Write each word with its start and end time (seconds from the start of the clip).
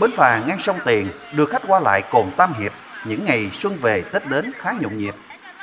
Bến 0.00 0.10
phà 0.16 0.42
ngang 0.46 0.58
sông 0.58 0.76
Tiền 0.84 1.06
đưa 1.36 1.46
khách 1.46 1.62
qua 1.66 1.80
lại 1.80 2.02
cồn 2.10 2.26
Tam 2.36 2.52
Hiệp 2.52 2.72
những 3.06 3.24
ngày 3.24 3.50
xuân 3.52 3.76
về 3.76 4.04
Tết 4.12 4.26
đến 4.30 4.52
khá 4.56 4.72
nhộn 4.80 4.98
nhịp. 4.98 5.14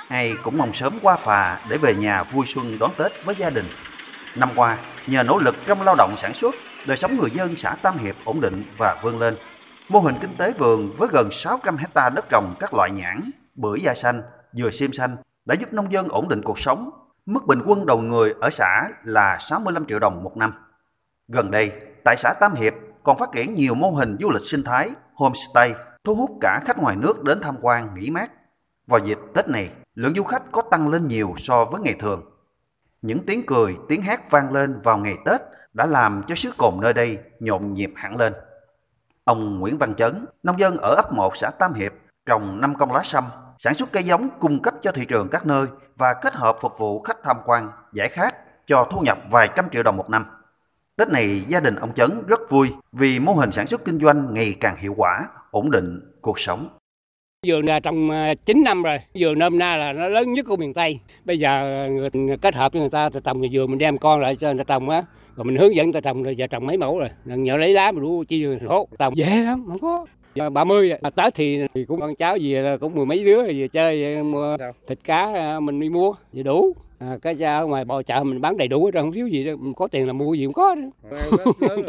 Ai 0.08 0.34
cũng 0.44 0.58
mong 0.58 0.74
sớm 0.74 1.00
qua 1.02 1.16
phà 1.16 1.60
để 1.70 1.78
về 1.78 1.96
nhà 1.96 2.24
vui 2.24 2.46
xuân 2.46 2.80
đón 2.80 2.92
Tết 2.98 3.26
với 3.26 3.36
gia 3.36 3.50
đình. 3.50 3.66
Năm 4.36 4.50
qua, 4.56 4.78
nhờ 5.08 5.24
nỗ 5.24 5.38
lực 5.38 5.56
trong 5.68 5.82
lao 5.82 5.96
động 5.96 6.14
sản 6.18 6.34
xuất, 6.34 6.56
đời 6.88 6.98
sống 6.98 7.18
người 7.18 7.32
dân 7.32 7.56
xã 7.56 7.76
Tam 7.82 7.98
Hiệp 7.98 8.16
ổn 8.26 8.42
định 8.42 8.64
và 8.78 8.98
vươn 9.02 9.20
lên. 9.20 9.36
Mô 9.90 10.00
hình 10.00 10.16
kinh 10.22 10.36
tế 10.38 10.54
vườn 10.58 10.92
với 10.98 11.10
gần 11.12 11.32
600 11.32 11.78
hecta 11.78 12.10
đất 12.10 12.26
trồng 12.30 12.54
các 12.60 12.74
loại 12.74 12.92
nhãn, 12.92 13.32
bưởi 13.56 13.80
da 13.82 13.94
xanh, 13.94 14.22
dừa 14.54 14.70
xiêm 14.70 14.94
xanh 14.94 15.18
đã 15.46 15.56
giúp 15.60 15.74
nông 15.74 15.92
dân 15.92 16.08
ổn 16.10 16.30
định 16.30 16.42
cuộc 16.42 16.60
sống. 16.60 16.90
Mức 17.26 17.48
bình 17.48 17.62
quân 17.66 17.86
đầu 17.86 17.98
người 17.98 18.34
ở 18.42 18.50
xã 18.50 18.90
là 19.04 19.38
65 19.40 19.86
triệu 19.86 20.00
đồng 20.00 20.24
một 20.24 20.38
năm. 20.38 20.54
Gần 21.28 21.52
đây, 21.52 21.72
tại 22.06 22.16
xã 22.18 22.34
Tam 22.40 22.56
Hiệp 22.56 22.74
còn 23.10 23.18
phát 23.18 23.32
triển 23.32 23.54
nhiều 23.54 23.76
mô 23.76 23.92
hình 23.92 24.18
du 24.20 24.30
lịch 24.30 24.42
sinh 24.42 24.64
thái, 24.64 24.90
homestay, 25.14 25.74
thu 26.04 26.16
hút 26.16 26.32
cả 26.42 26.60
khách 26.66 26.78
ngoài 26.78 26.96
nước 26.96 27.24
đến 27.24 27.40
tham 27.42 27.56
quan 27.62 27.94
nghỉ 27.96 28.10
mát. 28.10 28.32
Vào 28.88 29.00
dịp 29.00 29.18
Tết 29.36 29.50
này, 29.50 29.70
lượng 29.96 30.14
du 30.16 30.24
khách 30.24 30.44
có 30.52 30.62
tăng 30.62 30.90
lên 30.90 31.08
nhiều 31.08 31.34
so 31.38 31.66
với 31.66 31.82
ngày 31.82 31.96
thường. 32.00 32.32
Những 33.02 33.26
tiếng 33.26 33.46
cười, 33.46 33.78
tiếng 33.88 34.02
hát 34.02 34.32
vang 34.32 34.54
lên 34.54 34.82
vào 34.82 34.98
ngày 34.98 35.16
Tết 35.26 35.42
đã 35.74 35.86
làm 35.86 36.24
cho 36.28 36.36
xứ 36.36 36.52
cồn 36.58 36.74
nơi 36.82 36.94
đây 36.94 37.18
nhộn 37.40 37.74
nhịp 37.74 37.92
hẳn 37.96 38.16
lên. 38.16 38.34
Ông 39.24 39.60
Nguyễn 39.60 39.78
Văn 39.78 39.96
Chấn, 39.96 40.26
nông 40.44 40.60
dân 40.60 40.78
ở 40.78 40.96
ấp 40.96 41.14
1 41.14 41.38
xã 41.38 41.50
Tam 41.60 41.74
Hiệp, 41.74 41.94
trồng 42.26 42.62
5 42.62 42.76
công 42.76 42.92
lá 42.92 43.02
sâm, 43.04 43.24
sản 43.60 43.74
xuất 43.74 43.92
cây 43.92 44.04
giống 44.04 44.30
cung 44.40 44.62
cấp 44.62 44.74
cho 44.82 44.92
thị 44.92 45.06
trường 45.06 45.30
các 45.30 45.46
nơi 45.46 45.68
và 45.98 46.14
kết 46.14 46.34
hợp 46.34 46.58
phục 46.62 46.80
vụ 46.80 47.02
khách 47.02 47.18
tham 47.24 47.38
quan, 47.46 47.72
giải 47.94 48.10
khát 48.10 48.36
cho 48.68 48.88
thu 48.92 49.02
nhập 49.02 49.18
vài 49.32 49.50
trăm 49.56 49.70
triệu 49.70 49.84
đồng 49.84 49.98
một 49.98 50.10
năm. 50.10 50.26
Tết 51.00 51.10
này 51.10 51.42
gia 51.48 51.60
đình 51.60 51.76
ông 51.76 51.94
Chấn 51.94 52.10
rất 52.28 52.40
vui 52.50 52.70
vì 52.92 53.20
mô 53.20 53.34
hình 53.34 53.52
sản 53.52 53.68
xuất 53.68 53.86
kinh 53.86 54.00
doanh 54.00 54.34
ngày 54.34 54.56
càng 54.60 54.76
hiệu 54.80 54.94
quả, 54.98 55.20
ổn 55.52 55.72
định 55.72 56.00
cuộc 56.22 56.40
sống. 56.40 56.68
Vườn 57.48 57.66
là 57.66 57.80
trong 57.80 58.10
à, 58.10 58.34
9 58.46 58.64
năm 58.64 58.84
rồi, 58.84 58.98
vườn 59.20 59.40
nôm 59.40 59.60
na 59.60 59.78
là 59.78 59.94
nó 59.94 60.08
lớn 60.08 60.34
nhất 60.34 60.46
của 60.50 60.56
miền 60.56 60.74
Tây. 60.74 61.00
Bây 61.26 61.40
giờ 61.40 61.88
người 61.92 62.38
kết 62.42 62.56
hợp 62.56 62.74
với 62.74 62.82
người 62.82 62.90
ta 62.90 63.10
trồng 63.24 63.42
vườn 63.52 63.72
mình 63.72 63.78
đem 63.78 63.98
con 63.98 64.22
lại 64.22 64.36
cho 64.36 64.48
người 64.48 64.64
ta 64.64 64.64
trồng 64.64 64.90
á, 64.90 65.04
rồi 65.36 65.46
mình 65.46 65.56
hướng 65.56 65.76
dẫn 65.76 65.86
người 65.86 66.02
ta 66.02 66.02
trồng 66.02 66.24
rồi 66.24 66.36
giờ 66.36 66.48
trồng 66.48 66.66
mấy 66.66 66.78
mẫu 66.78 67.00
rồi. 67.00 67.10
Nhờ 67.26 67.58
lấy 67.58 67.74
lá 67.74 67.92
mà 67.92 68.02
đủ 68.02 68.24
chi 68.28 68.46
vườn 68.46 68.60
số, 68.60 68.88
trồng 69.00 69.16
dễ 69.16 69.44
lắm, 69.44 69.66
không 69.68 69.80
có. 69.80 70.06
Giờ 70.36 70.50
30 70.50 70.92
à, 71.02 71.10
tới 71.10 71.32
thì, 71.36 71.60
thì 71.74 71.86
cũng 71.86 72.00
con 72.00 72.16
cháu 72.16 72.38
gì 72.38 72.54
là 72.54 72.78
cũng 72.78 72.96
mười 72.96 73.06
mấy 73.06 73.24
đứa 73.24 73.44
về 73.44 73.68
chơi 73.68 74.24
mua 74.24 74.58
thịt 74.88 75.00
cá 75.04 75.34
à, 75.34 75.60
mình 75.60 75.80
đi 75.80 75.90
mua 75.90 76.14
vậy 76.34 76.44
đủ. 76.44 76.76
À, 77.00 77.18
cái 77.22 77.36
ra 77.36 77.62
ngoài 77.62 77.86
bò 77.86 78.02
chợ 78.04 78.24
mình 78.24 78.42
bán 78.42 78.58
đầy 78.58 78.68
đủ 78.68 78.86
hết 78.86 78.92
rồi 78.94 79.04
không 79.04 79.12
thiếu 79.12 79.28
gì 79.28 79.46
đâu, 79.46 79.58
mình 79.58 79.74
có 79.74 79.88
tiền 79.88 80.08
là 80.08 80.14
mua 80.14 80.34
gì 80.34 80.46
cũng 80.46 80.54
có 80.54 80.76
đó. 80.76 81.12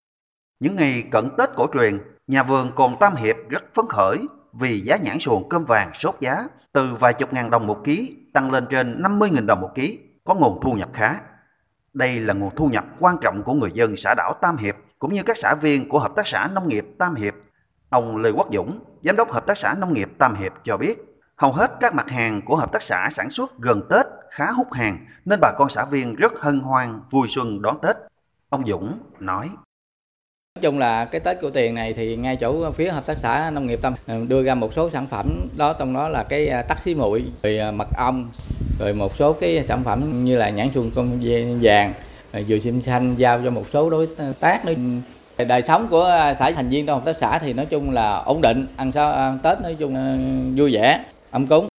Những 0.60 0.76
ngày 0.76 1.04
cận 1.10 1.28
Tết 1.38 1.48
cổ 1.56 1.66
truyền, 1.74 1.98
nhà 2.26 2.42
vườn 2.42 2.72
Cồn 2.74 2.92
Tam 3.00 3.16
Hiệp 3.16 3.36
rất 3.48 3.64
phấn 3.74 3.84
khởi 3.88 4.18
vì 4.52 4.80
giá 4.80 4.96
nhãn 4.96 5.18
xuồng 5.18 5.48
cơm 5.48 5.64
vàng 5.64 5.90
sốt 5.94 6.14
giá 6.20 6.36
từ 6.72 6.94
vài 6.94 7.12
chục 7.12 7.32
ngàn 7.32 7.50
đồng 7.50 7.66
một 7.66 7.78
ký 7.84 8.16
tăng 8.34 8.50
lên 8.50 8.66
trên 8.70 9.02
50.000 9.02 9.46
đồng 9.46 9.60
một 9.60 9.70
ký, 9.74 9.98
có 10.24 10.34
nguồn 10.34 10.60
thu 10.62 10.72
nhập 10.72 10.88
khá. 10.92 11.20
Đây 11.92 12.20
là 12.20 12.34
nguồn 12.34 12.50
thu 12.56 12.68
nhập 12.68 12.84
quan 12.98 13.16
trọng 13.20 13.42
của 13.42 13.52
người 13.52 13.70
dân 13.74 13.96
xã 13.96 14.14
đảo 14.14 14.32
Tam 14.40 14.56
Hiệp 14.56 14.76
cũng 14.98 15.12
như 15.12 15.22
các 15.22 15.36
xã 15.36 15.54
viên 15.54 15.88
của 15.88 15.98
Hợp 15.98 16.12
tác 16.16 16.26
xã 16.26 16.48
Nông 16.54 16.68
nghiệp 16.68 16.86
Tam 16.98 17.14
Hiệp. 17.14 17.34
Ông 17.90 18.16
Lê 18.16 18.30
Quốc 18.30 18.48
Dũng, 18.52 18.78
Giám 19.02 19.16
đốc 19.16 19.32
Hợp 19.32 19.46
tác 19.46 19.58
xã 19.58 19.74
Nông 19.74 19.92
nghiệp 19.92 20.10
Tam 20.18 20.34
Hiệp 20.34 20.52
cho 20.62 20.76
biết, 20.76 20.98
hầu 21.36 21.52
hết 21.52 21.72
các 21.80 21.94
mặt 21.94 22.10
hàng 22.10 22.40
của 22.44 22.56
hợp 22.56 22.72
tác 22.72 22.82
xã 22.82 23.08
sản 23.10 23.30
xuất 23.30 23.58
gần 23.58 23.82
Tết 23.90 24.06
khá 24.30 24.50
hút 24.50 24.72
hàng 24.72 24.98
nên 25.24 25.38
bà 25.42 25.52
con 25.58 25.68
xã 25.70 25.84
viên 25.84 26.14
rất 26.14 26.32
hân 26.40 26.60
hoan 26.60 27.00
vui 27.10 27.28
xuân 27.28 27.62
đón 27.62 27.78
Tết. 27.82 27.96
Ông 28.48 28.66
Dũng 28.66 28.92
nói. 29.20 29.48
Nói 30.54 30.62
chung 30.62 30.78
là 30.78 31.04
cái 31.04 31.20
Tết 31.20 31.40
của 31.40 31.50
tiền 31.50 31.74
này 31.74 31.92
thì 31.92 32.16
ngay 32.16 32.36
chỗ 32.36 32.70
phía 32.70 32.90
hợp 32.90 33.06
tác 33.06 33.18
xã 33.18 33.50
nông 33.50 33.66
nghiệp 33.66 33.78
Tâm 33.82 33.94
ờ, 34.06 34.20
đưa 34.28 34.42
ra 34.42 34.54
một 34.54 34.72
số 34.72 34.90
sản 34.90 35.06
phẩm 35.06 35.48
đó 35.56 35.72
trong 35.72 35.94
đó 35.94 36.08
là 36.08 36.22
cái 36.22 36.48
à, 36.48 36.62
tắc 36.62 36.82
xí 36.82 36.94
muội, 36.94 37.24
rồi 37.42 37.58
à, 37.58 37.70
mật 37.70 37.88
ong, 37.96 38.30
rồi 38.78 38.92
một 38.92 39.16
số 39.16 39.32
cái 39.32 39.64
sản 39.64 39.84
phẩm 39.84 40.24
như 40.24 40.36
là 40.36 40.50
nhãn 40.50 40.70
xuồng 40.70 40.90
công 40.90 41.20
vàng, 41.62 41.94
dừa 42.48 42.58
xim 42.58 42.80
xanh 42.80 43.14
giao 43.14 43.40
cho 43.44 43.50
một 43.50 43.64
số 43.70 43.90
đối 43.90 44.08
tác 44.40 44.64
nữa. 44.64 44.74
Đời 45.48 45.62
sống 45.62 45.88
của 45.88 46.04
à, 46.04 46.34
xã 46.34 46.50
thành 46.50 46.68
viên 46.68 46.86
trong 46.86 46.98
hợp 46.98 47.04
tác 47.04 47.16
xã 47.16 47.38
thì 47.38 47.52
nói 47.52 47.66
chung 47.66 47.90
là 47.90 48.16
ổn 48.16 48.40
định, 48.40 48.66
ăn 48.76 48.92
sao 48.92 49.12
ăn 49.12 49.38
Tết 49.42 49.60
nói 49.60 49.76
chung 49.78 49.94
vui 50.56 50.72
vẻ, 50.74 51.04
ấm 51.30 51.46
cúng. 51.46 51.69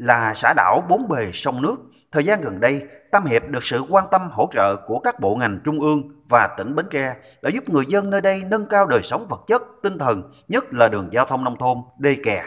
Là 0.00 0.34
xã 0.34 0.52
đảo 0.56 0.82
bốn 0.88 1.08
bề 1.08 1.30
sông 1.32 1.62
nước, 1.62 1.76
thời 2.12 2.24
gian 2.24 2.40
gần 2.40 2.60
đây, 2.60 2.82
Tam 3.12 3.24
Hiệp 3.26 3.48
được 3.48 3.64
sự 3.64 3.84
quan 3.88 4.04
tâm 4.10 4.28
hỗ 4.32 4.48
trợ 4.52 4.76
của 4.86 4.98
các 4.98 5.20
bộ 5.20 5.36
ngành 5.36 5.58
trung 5.64 5.80
ương 5.80 6.02
và 6.28 6.48
tỉnh 6.58 6.74
Bến 6.74 6.86
Tre 6.90 7.14
đã 7.42 7.50
giúp 7.50 7.68
người 7.68 7.86
dân 7.86 8.10
nơi 8.10 8.20
đây 8.20 8.42
nâng 8.46 8.66
cao 8.66 8.86
đời 8.86 9.00
sống 9.02 9.26
vật 9.28 9.40
chất, 9.46 9.62
tinh 9.82 9.98
thần, 9.98 10.32
nhất 10.48 10.64
là 10.70 10.88
đường 10.88 11.08
giao 11.12 11.24
thông 11.24 11.44
nông 11.44 11.56
thôn, 11.58 11.78
đê 11.98 12.16
kè. 12.24 12.44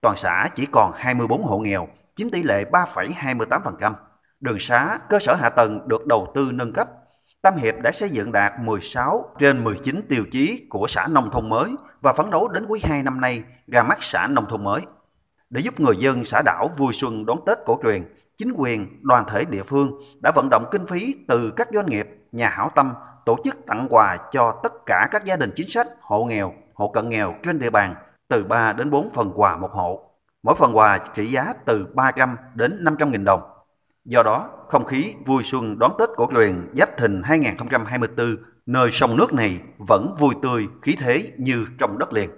Toàn 0.00 0.16
xã 0.16 0.48
chỉ 0.54 0.66
còn 0.66 0.92
24 0.96 1.42
hộ 1.42 1.58
nghèo, 1.58 1.88
chiếm 2.16 2.30
tỷ 2.30 2.42
lệ 2.42 2.64
3,28%. 2.64 3.92
Đường 4.40 4.58
xá, 4.58 4.98
cơ 5.08 5.18
sở 5.18 5.34
hạ 5.34 5.48
tầng 5.48 5.88
được 5.88 6.06
đầu 6.06 6.32
tư 6.34 6.50
nâng 6.52 6.72
cấp. 6.72 6.88
Tam 7.42 7.56
Hiệp 7.56 7.74
đã 7.82 7.92
xây 7.92 8.10
dựng 8.10 8.32
đạt 8.32 8.52
16 8.60 9.34
trên 9.38 9.64
19 9.64 10.00
tiêu 10.08 10.24
chí 10.30 10.66
của 10.70 10.86
xã 10.86 11.06
nông 11.10 11.30
thôn 11.30 11.48
mới 11.48 11.74
và 12.00 12.12
phấn 12.12 12.30
đấu 12.30 12.48
đến 12.48 12.64
quý 12.68 12.80
2 12.84 13.02
năm 13.02 13.20
nay 13.20 13.42
ra 13.66 13.82
mắt 13.82 13.98
xã 14.00 14.26
nông 14.26 14.46
thôn 14.48 14.64
mới. 14.64 14.80
Để 15.50 15.60
giúp 15.60 15.80
người 15.80 15.96
dân 15.96 16.24
xã 16.24 16.42
đảo 16.42 16.70
vui 16.76 16.92
xuân 16.92 17.26
đón 17.26 17.38
Tết 17.46 17.58
cổ 17.66 17.78
truyền, 17.82 18.14
chính 18.36 18.52
quyền, 18.56 18.86
đoàn 19.02 19.24
thể 19.28 19.44
địa 19.44 19.62
phương 19.62 20.00
đã 20.20 20.32
vận 20.34 20.48
động 20.50 20.64
kinh 20.70 20.86
phí 20.86 21.14
từ 21.28 21.50
các 21.50 21.68
doanh 21.72 21.86
nghiệp, 21.86 22.08
nhà 22.32 22.48
hảo 22.48 22.70
tâm 22.74 22.92
tổ 23.26 23.36
chức 23.44 23.66
tặng 23.66 23.86
quà 23.90 24.16
cho 24.32 24.60
tất 24.62 24.72
cả 24.86 25.08
các 25.10 25.24
gia 25.24 25.36
đình 25.36 25.50
chính 25.54 25.68
sách, 25.68 25.88
hộ 26.00 26.24
nghèo, 26.24 26.52
hộ 26.74 26.88
cận 26.88 27.08
nghèo 27.08 27.34
trên 27.42 27.58
địa 27.58 27.70
bàn 27.70 27.94
từ 28.28 28.44
3 28.44 28.72
đến 28.72 28.90
4 28.90 29.10
phần 29.14 29.32
quà 29.34 29.56
một 29.56 29.72
hộ. 29.72 30.10
Mỗi 30.42 30.54
phần 30.54 30.76
quà 30.76 30.98
trị 31.14 31.26
giá 31.26 31.52
từ 31.64 31.86
300 31.94 32.36
đến 32.54 32.78
500 32.84 33.10
nghìn 33.10 33.24
đồng. 33.24 33.40
Do 34.04 34.22
đó, 34.22 34.48
không 34.68 34.84
khí 34.84 35.14
vui 35.26 35.42
xuân 35.42 35.78
đón 35.78 35.92
Tết 35.98 36.08
cổ 36.16 36.28
truyền 36.34 36.70
Giáp 36.76 36.98
Thìn 36.98 37.22
2024 37.24 38.36
nơi 38.66 38.90
sông 38.90 39.16
nước 39.16 39.32
này 39.32 39.60
vẫn 39.78 40.14
vui 40.18 40.34
tươi, 40.42 40.66
khí 40.82 40.96
thế 41.00 41.30
như 41.38 41.66
trong 41.78 41.98
đất 41.98 42.12
liền. 42.12 42.30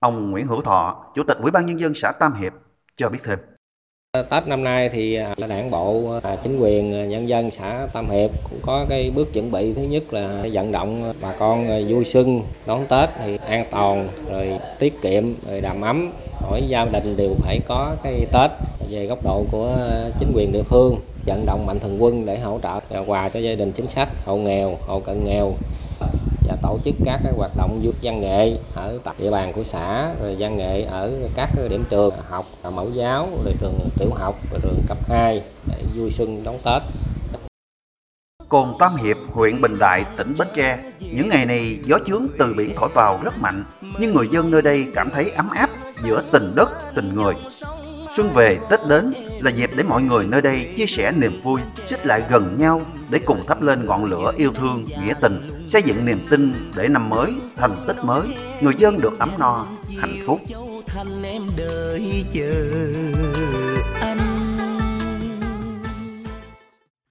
Ông 0.00 0.30
Nguyễn 0.30 0.46
Hữu 0.46 0.62
Thọ, 0.62 1.04
Chủ 1.14 1.22
tịch 1.28 1.38
Ủy 1.42 1.50
ban 1.50 1.66
Nhân 1.66 1.80
dân 1.80 1.94
xã 1.94 2.12
Tam 2.12 2.34
Hiệp 2.34 2.52
cho 2.96 3.08
biết 3.08 3.18
thêm. 3.24 3.38
Tết 4.30 4.46
năm 4.46 4.64
nay 4.64 4.88
thì 4.88 5.14
à, 5.14 5.34
là 5.36 5.46
đảng 5.46 5.70
bộ, 5.70 6.18
à, 6.22 6.36
chính 6.36 6.58
quyền, 6.58 6.94
à, 6.94 7.04
nhân 7.04 7.28
dân 7.28 7.50
xã 7.50 7.86
Tam 7.92 8.10
Hiệp 8.10 8.30
cũng 8.50 8.58
có 8.62 8.86
cái 8.88 9.12
bước 9.16 9.32
chuẩn 9.32 9.50
bị. 9.50 9.72
Thứ 9.72 9.82
nhất 9.82 10.02
là 10.10 10.44
vận 10.52 10.72
động 10.72 11.12
bà 11.20 11.32
con 11.38 11.66
vui 11.88 12.04
xuân 12.04 12.42
đón 12.66 12.86
Tết 12.88 13.10
thì 13.24 13.38
an 13.46 13.64
toàn 13.70 14.08
rồi 14.30 14.58
tiết 14.78 15.02
kiệm 15.02 15.24
rồi 15.48 15.60
đầm 15.60 15.80
ấm. 15.80 16.12
Mỗi 16.42 16.62
gia 16.68 16.84
đình 16.84 17.16
đều 17.16 17.34
phải 17.42 17.60
có 17.68 17.96
cái 18.02 18.26
Tết 18.32 18.50
về 18.90 19.06
góc 19.06 19.18
độ 19.24 19.44
của 19.50 19.76
chính 20.20 20.32
quyền 20.34 20.52
địa 20.52 20.62
phương 20.62 20.96
vận 21.26 21.46
động 21.46 21.66
mạnh 21.66 21.80
thường 21.80 22.02
quân 22.02 22.26
để 22.26 22.38
hỗ 22.38 22.60
trợ 22.62 23.04
quà 23.06 23.28
cho 23.28 23.40
gia 23.40 23.54
đình 23.54 23.72
chính 23.72 23.88
sách 23.88 24.08
hộ 24.24 24.36
nghèo 24.36 24.76
hộ 24.86 25.00
cận 25.00 25.24
nghèo 25.24 25.52
và 26.50 26.56
tổ 26.62 26.78
chức 26.84 26.94
các 27.04 27.20
cái 27.24 27.32
hoạt 27.36 27.50
động 27.56 27.82
văn 28.02 28.20
nghệ 28.20 28.56
ở 28.74 28.98
tập 29.04 29.14
địa 29.18 29.30
bàn 29.30 29.52
của 29.52 29.64
xã 29.64 30.10
rồi 30.22 30.36
văn 30.38 30.56
nghệ 30.56 30.82
ở 30.82 31.12
các 31.34 31.50
điểm 31.70 31.84
trường 31.90 32.14
học 32.28 32.44
mẫu 32.74 32.90
giáo 32.94 33.28
rồi 33.44 33.54
trường 33.60 33.88
tiểu 33.98 34.10
học 34.14 34.34
rồi 34.50 34.60
trường 34.62 34.82
cấp 34.88 34.98
2 35.08 35.42
để 35.66 35.84
vui 35.96 36.10
xuân 36.10 36.44
đón 36.44 36.58
Tết. 36.64 36.82
Cồn 38.48 38.68
Tam 38.78 38.96
Hiệp, 38.96 39.16
huyện 39.30 39.60
Bình 39.60 39.78
Đại, 39.78 40.04
tỉnh 40.16 40.34
Bến 40.38 40.48
Tre. 40.54 40.78
Những 41.00 41.28
ngày 41.28 41.46
này 41.46 41.78
gió 41.84 41.96
chướng 42.06 42.26
từ 42.38 42.54
biển 42.54 42.74
thổi 42.76 42.88
vào 42.94 43.20
rất 43.24 43.38
mạnh, 43.38 43.64
nhưng 44.00 44.14
người 44.14 44.28
dân 44.32 44.50
nơi 44.50 44.62
đây 44.62 44.86
cảm 44.94 45.10
thấy 45.10 45.30
ấm 45.30 45.50
áp 45.50 45.70
giữa 46.04 46.22
tình 46.32 46.54
đất, 46.54 46.70
tình 46.94 47.14
người. 47.14 47.34
Xuân 48.16 48.28
về, 48.34 48.58
Tết 48.70 48.80
đến 48.88 49.14
là 49.42 49.50
dịp 49.50 49.70
để 49.76 49.82
mọi 49.82 50.02
người 50.02 50.26
nơi 50.26 50.42
đây 50.42 50.74
chia 50.76 50.86
sẻ 50.86 51.12
niềm 51.12 51.40
vui, 51.42 51.60
xích 51.86 52.06
lại 52.06 52.22
gần 52.30 52.56
nhau 52.58 52.82
để 53.10 53.18
cùng 53.18 53.40
thắp 53.46 53.62
lên 53.62 53.86
ngọn 53.86 54.04
lửa 54.04 54.32
yêu 54.36 54.52
thương, 54.52 54.84
nghĩa 54.84 55.14
tình, 55.20 55.66
xây 55.68 55.82
dựng 55.82 56.04
niềm 56.04 56.26
tin 56.30 56.52
để 56.76 56.88
năm 56.88 57.08
mới, 57.08 57.34
thành 57.56 57.84
tích 57.86 57.96
mới, 58.04 58.22
người 58.60 58.74
dân 58.78 59.00
được 59.00 59.18
ấm 59.18 59.30
no, 59.38 59.66
hạnh 59.98 60.16
phúc. 60.26 60.40
em 61.24 61.42
đợi 61.56 62.24
chờ 62.32 62.52
anh 64.00 64.39